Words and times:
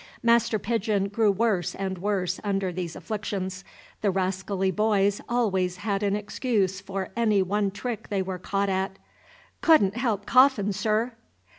Master 0.23 0.57
Pigeon 0.57 1.09
grew 1.09 1.31
worse 1.31 1.75
and 1.75 1.99
worse 1.99 2.39
under 2.43 2.71
these 2.71 2.95
inflictions. 2.95 3.63
The 4.01 4.09
rascally 4.09 4.71
boys 4.71 5.21
always 5.29 5.77
had 5.77 6.01
an 6.01 6.15
excuse 6.15 6.81
for 6.81 7.09
any 7.15 7.43
one 7.43 7.69
trick 7.69 8.07
they 8.09 8.23
were 8.23 8.39
caught 8.39 8.69
at. 8.69 8.97
"Could 9.61 9.83
n' 9.83 9.91
help 9.91 10.25
coughin', 10.25 10.73
Sir." 10.73 11.11